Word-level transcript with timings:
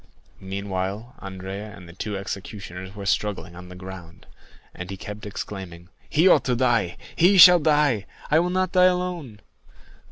Meanwhile 0.39 1.13
Andrea 1.19 1.71
and 1.77 1.87
the 1.87 1.93
two 1.93 2.17
executioners 2.17 2.95
were 2.95 3.05
struggling 3.05 3.55
on 3.55 3.69
the 3.69 3.75
ground, 3.75 4.25
and 4.73 4.89
he 4.89 4.97
kept 4.97 5.27
exclaiming, 5.27 5.89
"He 6.09 6.27
ought 6.27 6.43
to 6.45 6.55
die!—he 6.55 7.37
shall 7.37 7.59
die!—I 7.59 8.39
will 8.39 8.49
not 8.49 8.71
die 8.71 8.85
alone!" 8.85 9.41